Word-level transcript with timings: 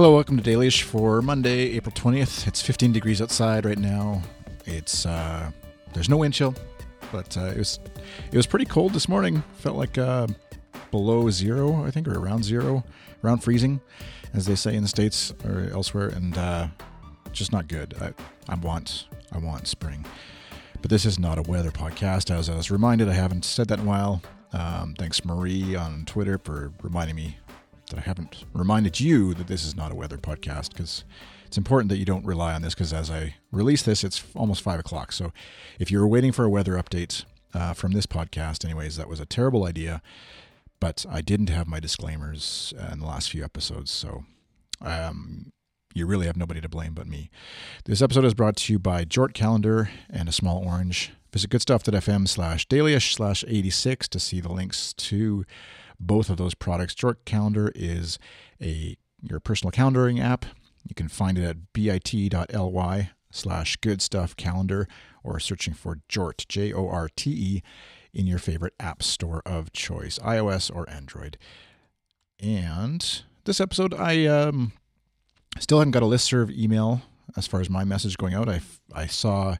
Hello, 0.00 0.14
welcome 0.14 0.40
to 0.40 0.42
Dailyish 0.42 0.84
for 0.84 1.20
Monday, 1.20 1.72
April 1.72 1.94
20th. 1.94 2.46
It's 2.46 2.62
15 2.62 2.90
degrees 2.90 3.20
outside 3.20 3.66
right 3.66 3.76
now. 3.76 4.22
It's 4.64 5.04
uh 5.04 5.50
there's 5.92 6.08
no 6.08 6.16
wind 6.16 6.32
chill, 6.32 6.54
but 7.12 7.36
uh, 7.36 7.48
it 7.48 7.58
was 7.58 7.80
it 8.32 8.34
was 8.34 8.46
pretty 8.46 8.64
cold 8.64 8.94
this 8.94 9.10
morning. 9.10 9.42
Felt 9.58 9.76
like 9.76 9.98
uh, 9.98 10.26
below 10.90 11.28
zero, 11.28 11.84
I 11.84 11.90
think, 11.90 12.08
or 12.08 12.18
around 12.18 12.44
zero, 12.44 12.82
around 13.22 13.44
freezing, 13.44 13.78
as 14.32 14.46
they 14.46 14.54
say 14.54 14.74
in 14.74 14.80
the 14.80 14.88
states 14.88 15.34
or 15.44 15.68
elsewhere, 15.70 16.08
and 16.08 16.38
uh, 16.38 16.68
just 17.32 17.52
not 17.52 17.68
good. 17.68 17.94
I, 18.00 18.14
I 18.48 18.54
want 18.54 19.06
I 19.32 19.36
want 19.36 19.68
spring, 19.68 20.06
but 20.80 20.90
this 20.90 21.04
is 21.04 21.18
not 21.18 21.36
a 21.36 21.42
weather 21.42 21.70
podcast. 21.70 22.34
As 22.34 22.48
I 22.48 22.56
was 22.56 22.70
reminded, 22.70 23.10
I 23.10 23.12
haven't 23.12 23.44
said 23.44 23.68
that 23.68 23.80
in 23.80 23.84
a 23.84 23.88
while. 23.88 24.22
Um, 24.54 24.94
thanks, 24.96 25.26
Marie, 25.26 25.76
on 25.76 26.06
Twitter 26.06 26.38
for 26.38 26.72
reminding 26.80 27.16
me 27.16 27.36
that 27.90 27.98
I 27.98 28.02
haven't 28.02 28.44
reminded 28.52 29.00
you 29.00 29.34
that 29.34 29.46
this 29.46 29.64
is 29.64 29.76
not 29.76 29.92
a 29.92 29.94
weather 29.94 30.18
podcast 30.18 30.70
because 30.70 31.04
it's 31.46 31.58
important 31.58 31.88
that 31.90 31.98
you 31.98 32.04
don't 32.04 32.24
rely 32.24 32.54
on 32.54 32.62
this 32.62 32.74
because 32.74 32.92
as 32.92 33.10
I 33.10 33.36
release 33.52 33.82
this, 33.82 34.04
it's 34.04 34.24
almost 34.34 34.62
five 34.62 34.80
o'clock. 34.80 35.12
So 35.12 35.32
if 35.78 35.90
you're 35.90 36.06
waiting 36.06 36.32
for 36.32 36.44
a 36.44 36.50
weather 36.50 36.74
update 36.74 37.24
uh, 37.52 37.74
from 37.74 37.92
this 37.92 38.06
podcast, 38.06 38.64
anyways, 38.64 38.96
that 38.96 39.08
was 39.08 39.20
a 39.20 39.26
terrible 39.26 39.64
idea. 39.64 40.00
But 40.80 41.04
I 41.10 41.20
didn't 41.20 41.50
have 41.50 41.68
my 41.68 41.78
disclaimers 41.78 42.72
in 42.90 43.00
the 43.00 43.06
last 43.06 43.30
few 43.30 43.44
episodes, 43.44 43.90
so 43.90 44.24
um, 44.80 45.52
you 45.92 46.06
really 46.06 46.26
have 46.26 46.36
nobody 46.36 46.60
to 46.60 46.68
blame 46.68 46.94
but 46.94 47.06
me. 47.06 47.30
This 47.84 48.00
episode 48.00 48.24
is 48.24 48.32
brought 48.32 48.56
to 48.56 48.72
you 48.72 48.78
by 48.78 49.04
Jorte 49.04 49.34
Calendar 49.34 49.90
and 50.08 50.28
a 50.28 50.32
Small 50.32 50.64
Orange. 50.64 51.12
Visit 51.32 51.50
goodstuff.fm 51.50 52.28
slash 52.28 52.66
dailyish 52.66 53.12
slash 53.14 53.44
86 53.46 54.08
to 54.08 54.18
see 54.20 54.40
the 54.40 54.52
links 54.52 54.92
to 54.94 55.44
both 56.00 56.30
of 56.30 56.38
those 56.38 56.54
products. 56.54 56.94
Jorte 56.94 57.24
Calendar 57.24 57.70
is 57.74 58.18
a 58.60 58.96
your 59.22 59.38
personal 59.40 59.70
calendaring 59.70 60.20
app. 60.20 60.46
You 60.88 60.94
can 60.94 61.08
find 61.08 61.38
it 61.38 61.44
at 61.44 61.72
bit.ly 61.72 63.10
slash 63.30 63.76
good 63.76 64.02
stuff 64.02 64.34
calendar 64.34 64.88
or 65.22 65.38
searching 65.38 65.74
for 65.74 66.00
Jorte, 66.08 66.48
J 66.48 66.72
O 66.72 66.88
R 66.88 67.08
T 67.14 67.30
E, 67.30 67.62
in 68.12 68.26
your 68.26 68.38
favorite 68.38 68.74
app 68.80 69.02
store 69.02 69.42
of 69.44 69.72
choice, 69.72 70.18
iOS 70.20 70.74
or 70.74 70.88
Android. 70.88 71.36
And 72.40 73.22
this 73.44 73.60
episode, 73.60 73.92
I 73.94 74.24
um, 74.26 74.72
still 75.58 75.78
haven't 75.78 75.92
got 75.92 76.02
a 76.02 76.06
Listserve 76.06 76.50
email 76.56 77.02
as 77.36 77.46
far 77.46 77.60
as 77.60 77.68
my 77.70 77.84
message 77.84 78.16
going 78.16 78.34
out. 78.34 78.48
I, 78.48 78.60
I 78.94 79.06
saw 79.06 79.56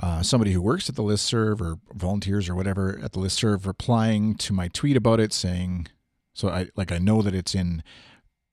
uh, 0.00 0.22
somebody 0.22 0.52
who 0.52 0.60
works 0.60 0.88
at 0.88 0.94
the 0.94 1.02
Listserve 1.02 1.60
or 1.60 1.78
volunteers 1.94 2.48
or 2.48 2.54
whatever 2.54 3.00
at 3.02 3.12
the 3.12 3.20
Listserve 3.20 3.66
replying 3.66 4.34
to 4.36 4.52
my 4.52 4.68
tweet 4.68 4.96
about 4.96 5.20
it, 5.20 5.32
saying, 5.32 5.88
"So 6.34 6.48
I 6.48 6.68
like 6.76 6.92
I 6.92 6.98
know 6.98 7.22
that 7.22 7.34
it's 7.34 7.54
in 7.54 7.82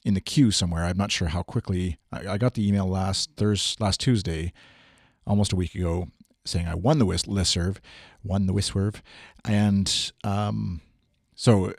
in 0.06 0.14
the 0.14 0.22
queue 0.22 0.52
somewhere. 0.52 0.84
I'm 0.84 0.98
not 0.98 1.12
sure 1.12 1.30
how 1.30 1.44
quickly. 1.44 1.98
I, 2.12 2.34
I 2.34 2.38
got 2.38 2.54
the 2.54 2.68
email 2.68 2.88
last 2.88 3.32
Thursday, 3.38 3.84
last 3.84 4.00
Tuesday, 4.00 4.54
almost 5.26 5.54
a 5.54 5.56
week 5.56 5.76
ago, 5.76 6.08
saying 6.46 6.68
I 6.68 6.76
won 6.76 7.00
the 7.00 7.06
Listserve, 7.06 7.78
won 8.24 8.48
the 8.48 8.54
Listserve, 8.54 9.02
and 9.46 10.12
um, 10.24 10.82
so 11.36 11.74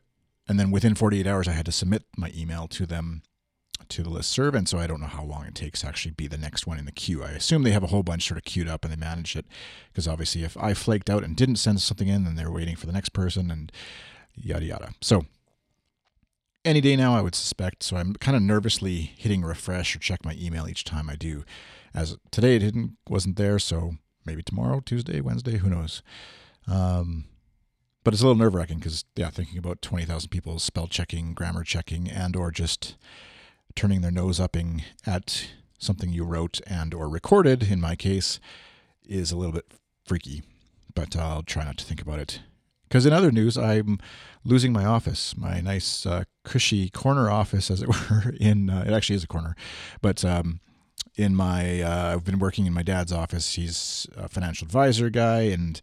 and 0.48 0.60
then 0.60 0.70
within 0.70 0.94
48 0.94 1.26
hours 1.26 1.48
I 1.48 1.52
had 1.52 1.66
to 1.66 1.72
submit 1.72 2.04
my 2.16 2.30
email 2.36 2.66
to 2.68 2.86
them 2.86 3.22
to 3.90 4.02
the 4.02 4.10
Listserve, 4.10 4.54
and 4.54 4.68
so 4.68 4.78
I 4.78 4.86
don't 4.86 5.00
know 5.00 5.06
how 5.06 5.24
long 5.24 5.44
it 5.46 5.54
takes 5.54 5.80
to 5.80 5.88
actually 5.88 6.12
be 6.12 6.26
the 6.26 6.38
next 6.38 6.66
one 6.66 6.78
in 6.78 6.84
the 6.84 6.92
queue. 6.92 7.22
I 7.22 7.30
assume 7.30 7.62
they 7.62 7.72
have 7.72 7.82
a 7.82 7.88
whole 7.88 8.02
bunch 8.02 8.28
sort 8.28 8.38
of 8.38 8.44
queued 8.44 8.68
up 8.68 8.84
and 8.84 8.92
they 8.92 8.96
manage 8.96 9.36
it 9.36 9.46
because 9.92 10.08
obviously 10.08 10.42
if 10.42 10.56
I 10.56 10.74
flaked 10.74 11.10
out 11.10 11.24
and 11.24 11.36
didn't 11.36 11.56
send 11.56 11.80
something 11.80 12.08
in, 12.08 12.24
then 12.24 12.36
they're 12.36 12.50
waiting 12.50 12.76
for 12.76 12.86
the 12.86 12.92
next 12.92 13.10
person 13.10 13.50
and 13.50 13.70
yada 14.34 14.64
yada. 14.64 14.94
So 15.00 15.26
any 16.64 16.80
day 16.80 16.96
now, 16.96 17.14
I 17.14 17.20
would 17.20 17.34
suspect. 17.34 17.82
So 17.82 17.96
I'm 17.96 18.14
kind 18.14 18.36
of 18.36 18.42
nervously 18.42 19.12
hitting 19.16 19.42
refresh 19.42 19.94
or 19.94 19.98
check 19.98 20.24
my 20.24 20.34
email 20.38 20.66
each 20.66 20.84
time 20.84 21.10
I 21.10 21.16
do. 21.16 21.44
As 21.94 22.16
today 22.30 22.56
it 22.56 22.60
didn't 22.60 22.96
wasn't 23.08 23.36
there, 23.36 23.58
so 23.58 23.96
maybe 24.24 24.42
tomorrow, 24.42 24.80
Tuesday, 24.80 25.20
Wednesday, 25.20 25.58
who 25.58 25.70
knows. 25.70 26.02
Um, 26.66 27.26
but 28.02 28.12
it's 28.12 28.22
a 28.22 28.26
little 28.26 28.38
nerve 28.40 28.54
wracking 28.54 28.78
because 28.78 29.04
yeah, 29.16 29.30
thinking 29.30 29.58
about 29.58 29.82
twenty 29.82 30.04
thousand 30.04 30.30
people 30.30 30.58
spell 30.58 30.86
checking, 30.88 31.34
grammar 31.34 31.64
checking, 31.64 32.08
and 32.08 32.34
or 32.34 32.50
just 32.50 32.96
turning 33.76 34.00
their 34.00 34.10
nose 34.10 34.40
upping 34.40 34.82
at 35.06 35.48
something 35.78 36.10
you 36.10 36.24
wrote 36.24 36.60
and 36.66 36.94
or 36.94 37.08
recorded 37.08 37.64
in 37.64 37.80
my 37.80 37.94
case 37.94 38.40
is 39.06 39.32
a 39.32 39.36
little 39.36 39.52
bit 39.52 39.66
freaky 40.04 40.42
but 40.94 41.16
i'll 41.16 41.42
try 41.42 41.64
not 41.64 41.76
to 41.76 41.84
think 41.84 42.00
about 42.00 42.18
it. 42.18 42.40
Because 42.88 43.06
in 43.06 43.12
other 43.12 43.32
news 43.32 43.58
i'm 43.58 43.98
losing 44.44 44.72
my 44.72 44.84
office 44.84 45.36
my 45.36 45.60
nice 45.60 46.06
uh, 46.06 46.24
cushy 46.44 46.88
corner 46.90 47.30
office 47.30 47.70
as 47.70 47.82
it 47.82 47.88
were 48.10 48.34
in 48.40 48.70
uh, 48.70 48.84
it 48.86 48.92
actually 48.92 49.16
is 49.16 49.24
a 49.24 49.28
corner 49.28 49.56
but 50.00 50.24
um, 50.24 50.60
in 51.16 51.34
my 51.34 51.80
uh, 51.82 52.12
i've 52.12 52.24
been 52.24 52.38
working 52.38 52.66
in 52.66 52.72
my 52.72 52.82
dad's 52.82 53.12
office. 53.12 53.54
He's 53.54 54.06
a 54.16 54.28
financial 54.28 54.66
advisor 54.66 55.10
guy 55.10 55.42
and 55.42 55.80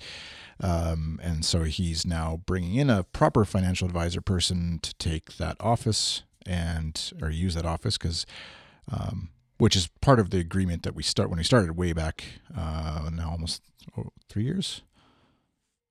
um, 0.60 1.20
and 1.24 1.44
so 1.44 1.64
he's 1.64 2.06
now 2.06 2.42
bringing 2.46 2.76
in 2.76 2.90
a 2.90 3.04
proper 3.04 3.46
financial 3.46 3.88
advisor 3.88 4.22
person 4.22 4.80
to 4.84 4.94
take 4.96 5.38
that 5.38 5.58
office 5.60 6.22
and 6.46 7.14
or 7.22 7.30
use 7.30 7.56
that 7.56 7.66
office 7.66 7.98
because 7.98 8.26
um, 8.92 9.30
which 9.58 9.76
is 9.76 9.90
part 10.02 10.20
of 10.20 10.32
the 10.32 10.40
agreement 10.40 10.84
that 10.84 10.96
we 10.96 11.04
start 11.04 11.30
when 11.30 11.38
we 11.38 11.44
started 11.44 11.78
way 11.78 11.94
back 11.94 12.24
uh, 12.58 13.10
now 13.14 13.30
almost 13.30 13.62
oh, 13.98 14.12
three 14.28 14.44
years? 14.44 14.82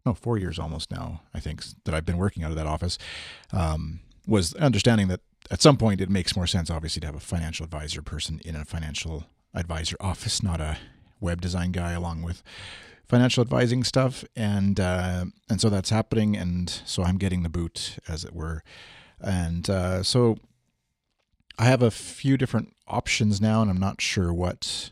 No 0.05 0.15
four 0.15 0.39
years 0.39 0.59
almost 0.59 0.91
now 0.91 1.21
i 1.35 1.41
think 1.41 1.63
that 1.85 1.95
i've 1.95 2.07
been 2.07 2.17
working 2.17 2.43
out 2.43 2.51
of 2.51 2.57
that 2.57 2.67
office 2.67 2.97
um, 3.53 4.01
was 4.27 4.55
understanding 4.55 5.09
that 5.09 5.21
at 5.51 5.61
some 5.61 5.77
point 5.77 6.01
it 6.01 6.09
makes 6.09 6.35
more 6.35 6.47
sense 6.47 6.71
obviously 6.71 7.01
to 7.01 7.07
have 7.07 7.15
a 7.15 7.21
financial 7.21 7.65
advisor 7.65 8.03
person 8.03 8.41
in 8.45 8.57
a 8.57 8.65
financial 8.65 9.27
advisor 9.55 9.97
office 10.01 10.43
not 10.43 10.61
a 10.61 10.79
web 11.21 11.41
design 11.41 11.71
guy 11.71 11.93
along 11.93 12.23
with 12.23 12.43
financial 13.07 13.43
advising 13.43 13.85
stuff 13.85 14.25
and 14.35 14.81
uh, 14.81 15.25
and 15.49 15.61
so 15.61 15.69
that's 15.69 15.91
happening 15.91 16.37
and 16.37 16.81
so 16.85 17.03
i'm 17.03 17.19
getting 17.19 17.43
the 17.43 17.49
boot 17.49 17.99
as 18.09 18.25
it 18.25 18.35
were 18.35 18.63
and 19.23 19.69
uh, 19.69 20.03
so 20.03 20.39
I 21.59 21.65
have 21.65 21.83
a 21.83 21.91
few 21.91 22.37
different 22.37 22.75
options 22.89 23.41
now, 23.41 23.63
and 23.63 23.71
I'm 23.71 23.81
not 23.81 24.01
sure 24.01 24.33
what 24.33 24.91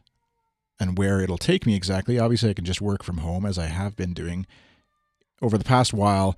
and 0.80 0.96
where 0.96 1.20
it'll 1.20 1.38
take 1.38 1.66
me 1.66 1.74
exactly. 1.74 2.18
Obviously, 2.18 2.50
I 2.50 2.54
can 2.54 2.64
just 2.64 2.80
work 2.80 3.02
from 3.02 3.18
home 3.18 3.44
as 3.44 3.58
I 3.58 3.66
have 3.66 3.96
been 3.96 4.12
doing 4.12 4.46
over 5.42 5.58
the 5.58 5.64
past 5.64 5.92
while. 5.92 6.36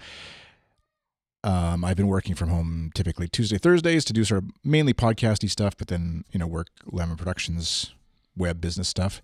Um, 1.43 1.85
I've 1.85 1.97
been 1.97 2.09
working 2.09 2.35
from 2.35 2.51
home 2.51 2.91
typically 2.95 3.27
Tuesday, 3.27 3.59
Thursdays 3.59 4.05
to 4.05 4.13
do 4.13 4.25
sort 4.25 4.45
of 4.45 4.51
mainly 4.63 4.93
podcasty 4.93 5.49
stuff, 5.49 5.77
but 5.77 5.89
then 5.89 6.25
you 6.33 6.39
know 6.39 6.47
work 6.47 6.69
Lemon 6.87 7.17
Productions 7.17 7.95
web 8.37 8.61
business 8.61 8.89
stuff, 8.89 9.21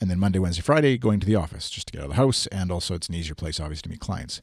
and 0.00 0.10
then 0.10 0.18
Monday, 0.18 0.38
Wednesday, 0.38 0.62
Friday 0.62 0.96
going 0.98 1.18
to 1.20 1.26
the 1.26 1.36
office 1.36 1.70
just 1.70 1.88
to 1.88 1.92
get 1.92 2.00
out 2.00 2.04
of 2.04 2.10
the 2.10 2.16
house, 2.16 2.46
and 2.48 2.70
also 2.70 2.94
it's 2.94 3.08
an 3.08 3.14
easier 3.14 3.34
place 3.34 3.58
obviously 3.58 3.82
to 3.82 3.88
meet 3.88 4.00
clients. 4.00 4.40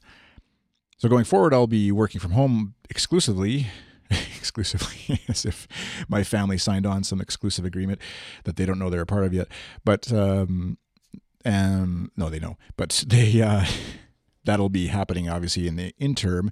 So 0.98 1.08
going 1.08 1.24
forward, 1.24 1.54
I'll 1.54 1.68
be 1.68 1.92
working 1.92 2.20
from 2.20 2.32
home 2.32 2.74
exclusively, 2.90 3.68
exclusively, 4.10 5.20
as 5.28 5.44
if 5.44 5.68
my 6.08 6.24
family 6.24 6.58
signed 6.58 6.86
on 6.86 7.04
some 7.04 7.20
exclusive 7.20 7.64
agreement 7.64 8.00
that 8.44 8.56
they 8.56 8.66
don't 8.66 8.80
know 8.80 8.90
they're 8.90 9.02
a 9.02 9.06
part 9.06 9.24
of 9.24 9.32
yet. 9.32 9.46
But 9.84 10.12
um, 10.12 10.76
and 11.44 12.10
no, 12.16 12.28
they 12.28 12.40
know, 12.40 12.58
but 12.76 13.04
they 13.06 13.40
uh, 13.40 13.64
that'll 14.44 14.68
be 14.68 14.88
happening 14.88 15.28
obviously 15.28 15.68
in 15.68 15.76
the 15.76 15.94
interim. 15.98 16.50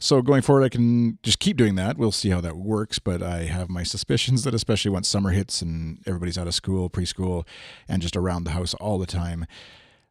So 0.00 0.22
going 0.22 0.42
forward, 0.42 0.64
I 0.64 0.68
can 0.68 1.18
just 1.22 1.38
keep 1.38 1.56
doing 1.56 1.74
that. 1.76 1.96
We'll 1.96 2.12
see 2.12 2.30
how 2.30 2.40
that 2.40 2.56
works, 2.56 2.98
but 2.98 3.22
I 3.22 3.44
have 3.44 3.68
my 3.68 3.82
suspicions 3.82 4.42
that 4.44 4.54
especially 4.54 4.90
once 4.90 5.06
summer 5.06 5.30
hits 5.30 5.62
and 5.62 5.98
everybody's 6.06 6.38
out 6.38 6.48
of 6.48 6.54
school, 6.54 6.88
preschool, 6.88 7.46
and 7.88 8.02
just 8.02 8.16
around 8.16 8.44
the 8.44 8.50
house 8.50 8.74
all 8.74 8.98
the 8.98 9.06
time, 9.06 9.46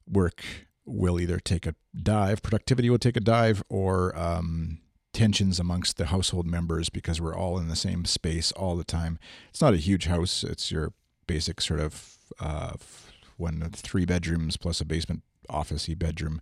work 0.08 0.44
will 0.92 1.20
either 1.20 1.40
take 1.40 1.66
a 1.66 1.76
dive, 2.02 2.42
productivity 2.42 2.90
will 2.90 3.00
take 3.00 3.18
a 3.18 3.22
dive, 3.22 3.64
or 3.70 4.18
um, 4.18 4.80
tensions 5.14 5.60
amongst 5.60 5.98
the 5.98 6.08
household 6.08 6.46
members 6.46 6.90
because 6.90 7.20
we're 7.20 7.36
all 7.36 7.58
in 7.58 7.68
the 7.68 7.76
same 7.76 8.06
space 8.06 8.52
all 8.54 8.76
the 8.76 8.84
time. 8.84 9.20
It's 9.50 9.62
not 9.62 9.74
a 9.74 9.78
huge 9.78 10.06
house, 10.06 10.44
it's 10.44 10.72
your 10.72 10.94
basic 11.28 11.62
sort 11.62 11.80
of 11.80 12.18
uh, 12.40 12.74
one 13.38 13.62
three 13.74 14.06
bedrooms 14.06 14.58
plus 14.58 14.82
a 14.82 14.86
basement 14.86 15.24
officey 15.50 15.98
bedroom 15.98 16.42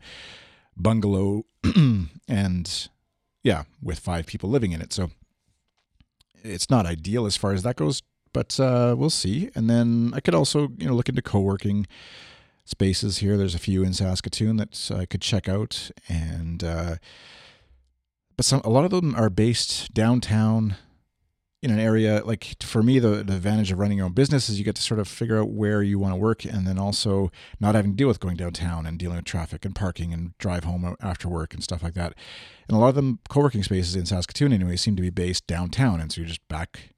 bungalow, 0.76 1.44
and 2.28 2.90
yeah, 3.44 3.64
with 3.82 4.00
five 4.00 4.26
people 4.26 4.50
living 4.50 4.72
in 4.72 4.82
it. 4.82 4.94
So 4.94 5.12
it's 6.44 6.70
not 6.70 6.86
ideal 6.86 7.26
as 7.26 7.36
far 7.36 7.54
as 7.54 7.64
that 7.64 7.76
goes, 7.76 8.02
but 8.34 8.60
uh, 8.60 8.96
we'll 8.98 9.10
see. 9.10 9.50
And 9.56 9.70
then 9.70 10.12
I 10.14 10.20
could 10.20 10.36
also 10.36 10.70
you 10.78 10.88
know 10.88 10.94
look 10.94 11.10
into 11.10 11.22
co 11.22 11.40
working 11.40 11.88
spaces 12.70 13.18
here. 13.18 13.38
There's 13.38 13.56
a 13.56 13.60
few 13.60 13.84
in 13.84 13.94
Saskatoon 13.94 14.58
that 14.58 14.92
I 14.96 15.06
could 15.06 15.22
check 15.22 15.50
out, 15.50 15.92
and 16.08 16.64
uh, 16.64 16.96
but 18.36 18.46
some 18.46 18.62
a 18.64 18.70
lot 18.70 18.86
of 18.86 18.92
them 18.92 19.16
are 19.16 19.30
based 19.30 19.94
downtown 19.94 20.76
in 21.62 21.72
an 21.72 21.80
area 21.80 22.22
like 22.24 22.56
for 22.64 22.82
me 22.82 23.00
the, 23.00 23.22
the 23.22 23.36
advantage 23.36 23.70
of 23.70 23.80
running 23.80 23.98
your 23.98 24.06
own 24.06 24.14
business 24.14 24.48
is 24.48 24.58
you 24.58 24.64
get 24.64 24.78
to 24.78 24.82
sort 24.82 24.98
of 24.98 25.10
figure 25.10 25.38
out 25.38 25.50
where 25.50 25.84
you 25.84 26.00
want 26.00 26.14
to 26.14 26.16
work 26.16 26.46
and 26.46 26.66
then 26.66 26.80
also 26.80 27.30
not 27.60 27.76
having 27.76 27.92
to 27.92 27.98
deal 27.98 28.08
with 28.08 28.22
going 28.22 28.38
downtown 28.38 28.86
and 28.86 28.98
dealing 28.98 29.18
with 29.18 29.26
traffic 29.26 29.66
and 29.66 29.76
parking 29.76 30.14
and 30.14 30.38
drive 30.38 30.64
home 30.64 30.96
after 31.02 31.28
work 31.28 31.54
and 31.54 31.62
stuff 31.62 31.84
like 31.84 31.96
that 31.96 32.14
and 32.70 32.78
a 32.78 32.80
lot 32.80 32.88
of 32.88 32.96
them 32.96 33.20
co-working 33.28 33.62
spaces 33.62 33.94
in 33.94 34.06
saskatoon 34.06 34.54
anyway 34.54 34.78
seem 34.78 34.96
to 34.96 35.02
be 35.02 35.10
based 35.10 35.46
downtown 35.48 36.00
and 36.00 36.14
so 36.14 36.22
you're 36.22 36.30
just 36.30 36.48
back 36.48 36.94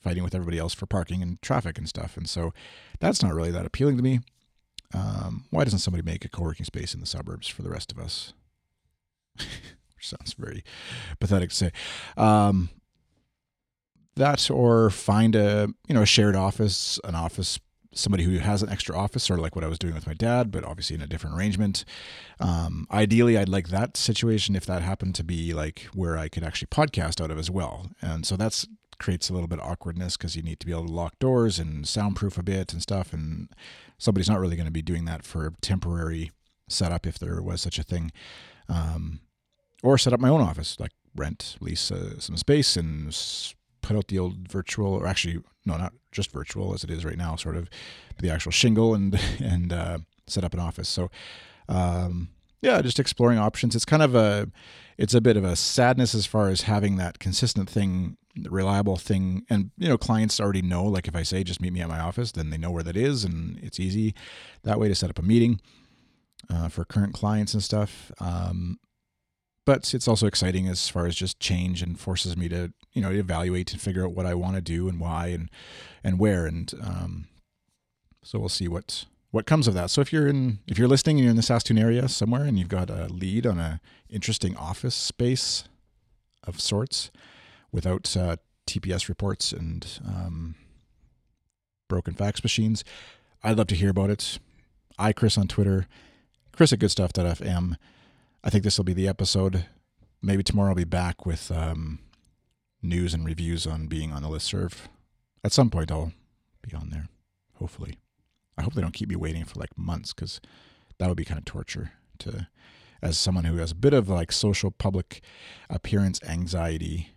fighting 0.00 0.22
with 0.24 0.34
everybody 0.34 0.58
else 0.58 0.74
for 0.74 0.86
parking 0.86 1.22
and 1.22 1.40
traffic 1.42 1.78
and 1.78 1.88
stuff. 1.88 2.16
And 2.16 2.28
so 2.28 2.52
that's 2.98 3.22
not 3.22 3.34
really 3.34 3.50
that 3.50 3.66
appealing 3.66 3.96
to 3.96 4.02
me. 4.02 4.20
Um, 4.92 5.44
why 5.50 5.64
doesn't 5.64 5.78
somebody 5.80 6.02
make 6.02 6.24
a 6.24 6.28
co 6.28 6.42
working 6.42 6.66
space 6.66 6.94
in 6.94 7.00
the 7.00 7.06
suburbs 7.06 7.48
for 7.48 7.62
the 7.62 7.70
rest 7.70 7.92
of 7.92 7.98
us? 7.98 8.32
sounds 10.00 10.32
very 10.32 10.64
pathetic 11.18 11.50
to 11.50 11.56
say. 11.56 11.72
Um, 12.16 12.70
that 14.16 14.50
or 14.50 14.90
find 14.90 15.34
a 15.36 15.68
you 15.86 15.94
know 15.94 16.02
a 16.02 16.06
shared 16.06 16.36
office, 16.36 16.98
an 17.04 17.14
office 17.14 17.58
somebody 17.92 18.24
who 18.24 18.38
has 18.38 18.62
an 18.62 18.68
extra 18.68 18.96
office, 18.96 19.24
sort 19.24 19.38
of 19.38 19.42
like 19.42 19.56
what 19.56 19.64
I 19.64 19.68
was 19.68 19.78
doing 19.78 19.94
with 19.94 20.06
my 20.06 20.14
dad, 20.14 20.50
but 20.50 20.64
obviously 20.64 20.94
in 20.94 21.02
a 21.02 21.06
different 21.06 21.36
arrangement. 21.36 21.84
Um, 22.38 22.86
ideally, 22.90 23.36
I'd 23.36 23.48
like 23.48 23.68
that 23.68 23.96
situation 23.96 24.54
if 24.54 24.64
that 24.66 24.82
happened 24.82 25.14
to 25.16 25.24
be 25.24 25.52
like 25.52 25.88
where 25.92 26.16
I 26.16 26.28
could 26.28 26.44
actually 26.44 26.68
podcast 26.68 27.20
out 27.20 27.30
of 27.30 27.38
as 27.38 27.50
well. 27.50 27.90
And 28.00 28.24
so 28.24 28.36
that's 28.36 28.66
creates 29.00 29.28
a 29.28 29.32
little 29.32 29.48
bit 29.48 29.58
of 29.58 29.68
awkwardness 29.68 30.16
because 30.16 30.36
you 30.36 30.42
need 30.42 30.60
to 30.60 30.66
be 30.66 30.72
able 30.72 30.86
to 30.86 30.92
lock 30.92 31.18
doors 31.18 31.58
and 31.58 31.88
soundproof 31.88 32.38
a 32.38 32.42
bit 32.42 32.72
and 32.72 32.80
stuff. 32.80 33.12
And 33.12 33.48
somebody's 33.98 34.30
not 34.30 34.38
really 34.38 34.56
going 34.56 34.66
to 34.66 34.72
be 34.72 34.82
doing 34.82 35.06
that 35.06 35.24
for 35.24 35.46
a 35.46 35.52
temporary 35.60 36.30
setup 36.68 37.06
if 37.06 37.18
there 37.18 37.42
was 37.42 37.60
such 37.60 37.78
a 37.78 37.82
thing. 37.82 38.12
Um, 38.68 39.20
or 39.82 39.98
set 39.98 40.12
up 40.12 40.20
my 40.20 40.28
own 40.28 40.42
office, 40.42 40.78
like 40.78 40.92
rent, 41.16 41.56
lease 41.60 41.90
uh, 41.90 42.20
some 42.20 42.36
space 42.36 42.76
and 42.76 43.16
put 43.80 43.96
out 43.96 44.08
the 44.08 44.18
old 44.18 44.48
virtual, 44.48 44.94
or 44.94 45.06
actually, 45.06 45.42
no, 45.64 45.76
not 45.76 45.94
just 46.12 46.30
virtual 46.30 46.74
as 46.74 46.84
it 46.84 46.90
is 46.90 47.04
right 47.04 47.16
now, 47.16 47.34
sort 47.36 47.56
of 47.56 47.68
the 48.20 48.30
actual 48.30 48.52
shingle 48.52 48.94
and 48.94 49.18
and 49.40 49.72
uh, 49.72 49.98
set 50.26 50.44
up 50.44 50.54
an 50.54 50.60
office. 50.60 50.88
So, 50.88 51.10
um, 51.68 52.28
yeah, 52.62 52.82
just 52.82 52.98
exploring 52.98 53.38
options. 53.38 53.74
It's 53.74 53.84
kind 53.84 54.02
of 54.02 54.14
a, 54.14 54.48
it's 54.98 55.14
a 55.14 55.20
bit 55.20 55.36
of 55.36 55.44
a 55.44 55.56
sadness 55.56 56.14
as 56.14 56.26
far 56.26 56.48
as 56.48 56.62
having 56.62 56.96
that 56.96 57.18
consistent 57.18 57.68
thing, 57.68 58.16
reliable 58.48 58.96
thing, 58.96 59.44
and 59.48 59.70
you 59.78 59.88
know, 59.88 59.98
clients 59.98 60.40
already 60.40 60.62
know. 60.62 60.84
Like 60.84 61.08
if 61.08 61.16
I 61.16 61.22
say 61.22 61.42
just 61.42 61.60
meet 61.60 61.72
me 61.72 61.80
at 61.80 61.88
my 61.88 62.00
office, 62.00 62.32
then 62.32 62.50
they 62.50 62.58
know 62.58 62.70
where 62.70 62.82
that 62.82 62.96
is, 62.96 63.24
and 63.24 63.58
it's 63.62 63.80
easy 63.80 64.14
that 64.62 64.78
way 64.78 64.88
to 64.88 64.94
set 64.94 65.10
up 65.10 65.18
a 65.18 65.22
meeting 65.22 65.60
uh, 66.48 66.68
for 66.68 66.84
current 66.84 67.14
clients 67.14 67.54
and 67.54 67.62
stuff. 67.62 68.12
Um, 68.20 68.78
but 69.66 69.94
it's 69.94 70.08
also 70.08 70.26
exciting 70.26 70.68
as 70.68 70.88
far 70.88 71.06
as 71.06 71.14
just 71.14 71.38
change 71.38 71.82
and 71.82 71.98
forces 71.98 72.36
me 72.36 72.48
to 72.48 72.72
you 72.92 73.00
know 73.00 73.10
evaluate 73.10 73.72
and 73.72 73.80
figure 73.80 74.04
out 74.04 74.12
what 74.12 74.26
I 74.26 74.34
want 74.34 74.56
to 74.56 74.60
do 74.60 74.88
and 74.88 74.98
why 75.00 75.28
and 75.28 75.50
and 76.02 76.18
where 76.18 76.46
and 76.46 76.72
um, 76.82 77.28
so 78.22 78.38
we'll 78.38 78.48
see 78.48 78.68
what 78.68 79.04
what 79.30 79.46
comes 79.46 79.68
of 79.68 79.74
that. 79.74 79.90
So 79.90 80.00
if 80.00 80.12
you're 80.12 80.26
in 80.26 80.58
if 80.66 80.78
you're 80.78 80.88
listening 80.88 81.16
and 81.16 81.24
you're 81.24 81.30
in 81.30 81.36
the 81.36 81.42
Saskatoon 81.42 81.78
area 81.78 82.08
somewhere 82.08 82.44
and 82.44 82.58
you've 82.58 82.68
got 82.68 82.90
a 82.90 83.06
lead 83.06 83.46
on 83.46 83.58
a 83.58 83.80
interesting 84.08 84.56
office 84.56 84.94
space 84.94 85.64
of 86.44 86.60
sorts 86.60 87.10
without 87.70 88.16
uh, 88.16 88.36
TPS 88.66 89.08
reports 89.08 89.52
and 89.52 90.00
um, 90.04 90.54
broken 91.88 92.14
fax 92.14 92.42
machines, 92.42 92.84
I'd 93.42 93.56
love 93.56 93.68
to 93.68 93.74
hear 93.74 93.90
about 93.90 94.10
it. 94.10 94.38
I 94.98 95.12
Chris 95.12 95.38
on 95.38 95.48
Twitter, 95.48 95.86
Chris 96.52 96.72
at 96.72 96.78
goodstuff.fm. 96.78 97.76
I 98.42 98.50
think 98.50 98.64
this 98.64 98.78
will 98.78 98.84
be 98.84 98.92
the 98.92 99.08
episode. 99.08 99.66
Maybe 100.22 100.42
tomorrow 100.42 100.70
I'll 100.70 100.74
be 100.74 100.84
back 100.84 101.24
with 101.24 101.50
um, 101.50 102.00
news 102.82 103.14
and 103.14 103.24
reviews 103.24 103.66
on 103.66 103.86
being 103.86 104.12
on 104.12 104.22
the 104.22 104.28
Listserve. 104.28 104.74
At 105.42 105.52
some 105.52 105.70
point, 105.70 105.90
I'll 105.90 106.12
be 106.62 106.74
on 106.74 106.90
there, 106.90 107.08
hopefully. 107.54 107.98
I 108.60 108.62
hope 108.62 108.74
they 108.74 108.82
don't 108.82 108.92
keep 108.92 109.08
me 109.08 109.16
waiting 109.16 109.44
for 109.44 109.58
like 109.58 109.76
months 109.76 110.12
because 110.12 110.38
that 110.98 111.08
would 111.08 111.16
be 111.16 111.24
kind 111.24 111.38
of 111.38 111.46
torture 111.46 111.92
to, 112.18 112.46
as 113.00 113.18
someone 113.18 113.44
who 113.44 113.56
has 113.56 113.72
a 113.72 113.74
bit 113.74 113.94
of 113.94 114.10
like 114.10 114.30
social 114.30 114.70
public 114.70 115.22
appearance 115.70 116.20
anxiety. 116.28 117.08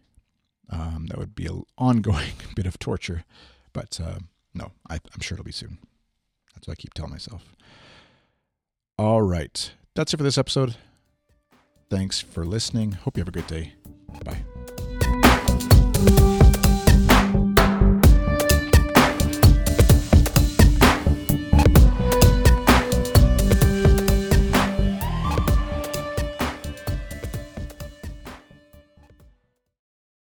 Um, 0.70 1.08
that 1.10 1.18
would 1.20 1.36
be 1.36 1.46
an 1.46 1.64
ongoing 1.78 2.32
bit 2.56 2.66
of 2.66 2.80
torture, 2.80 3.26
but 3.74 4.00
uh, 4.02 4.20
no, 4.54 4.72
I, 4.90 4.96
I'm 4.96 5.20
sure 5.20 5.36
it'll 5.36 5.44
be 5.44 5.52
soon. 5.52 5.80
That's 6.56 6.66
what 6.66 6.78
I 6.80 6.82
keep 6.82 6.94
telling 6.94 7.12
myself. 7.12 7.56
All 8.98 9.22
right, 9.22 9.74
that's 9.96 10.14
it 10.14 10.18
for 10.18 10.24
this 10.24 10.38
episode. 10.38 10.78
Thanks 11.90 12.22
for 12.22 12.46
listening. 12.46 12.94
Hope 12.94 13.18
you 13.18 13.22
have 13.22 13.28
a 13.28 13.32
great 13.32 13.48
day. 13.48 13.74
Bye. 14.24 14.46